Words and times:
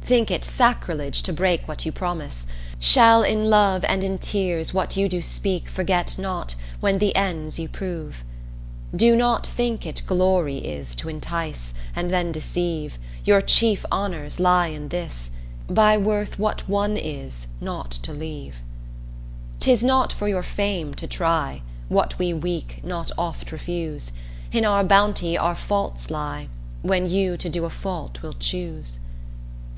Think 0.00 0.30
it 0.30 0.44
sacrilege 0.44 1.22
to 1.22 1.32
break 1.32 1.66
What 1.68 1.84
you 1.86 1.92
promise 1.92 2.46
shall 2.78 3.22
in 3.22 3.44
love, 3.48 3.84
And 3.86 4.02
in 4.04 4.16
tears 4.18 4.72
what 4.72 4.96
you 4.98 5.08
do 5.10 5.20
speak, 5.22 5.66
Forget 5.68 6.18
not 6.18 6.54
when 6.80 6.98
the 6.98 7.14
ends 7.16 7.58
you 7.58 7.68
prove. 7.68 8.22
Do 8.96 9.16
not 9.16 9.46
think 9.46 9.86
it 9.86 10.02
glory 10.06 10.58
is 10.58 10.94
To 10.96 11.08
entice, 11.08 11.72
and 11.96 12.10
then 12.10 12.32
deceive, 12.32 12.98
Your 13.24 13.40
chief 13.42 13.84
honours 13.90 14.38
lie 14.40 14.68
in 14.68 14.88
this: 14.88 15.30
By 15.68 15.96
worth 15.96 16.38
what 16.38 16.66
won 16.68 16.96
is, 16.98 17.46
not 17.60 17.90
to 17.90 18.12
leave. 18.12 18.56
'T'is 19.60 19.82
not 19.82 20.12
for 20.12 20.28
your 20.28 20.42
fame 20.42 20.94
to 20.94 21.06
try 21.06 21.62
What 21.88 22.18
we, 22.18 22.32
weak, 22.32 22.80
not 22.82 23.10
oft 23.18 23.52
refuse, 23.52 24.12
In 24.52 24.64
our 24.66 24.84
bounty 24.84 25.36
our 25.36 25.54
faults 25.54 26.10
lie 26.10 26.48
When 26.82 27.08
you 27.08 27.38
to 27.38 27.48
do 27.50 27.64
a 27.66 27.70
fault 27.70 28.22
will 28.22 28.34
choose. 28.34 28.98